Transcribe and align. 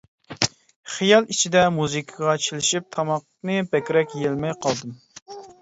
خىيال 0.93 1.27
ئىچىدە 1.33 1.61
مۇزىكىغا 1.75 2.33
چىلىشىپ 2.47 2.89
تاماقنى 2.97 3.61
بەكرەك 3.75 4.17
يېيەلمەي 4.21 4.61
قالدىم. 4.67 4.99